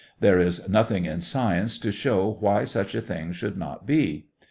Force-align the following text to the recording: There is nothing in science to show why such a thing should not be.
There 0.19 0.39
is 0.39 0.67
nothing 0.67 1.05
in 1.05 1.21
science 1.21 1.77
to 1.77 1.91
show 1.91 2.35
why 2.39 2.63
such 2.65 2.95
a 2.95 3.01
thing 3.01 3.33
should 3.33 3.55
not 3.55 3.85
be. 3.85 4.25